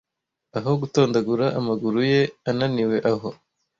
[0.57, 3.29] aho gutondagura amaguru ye ananiwe aho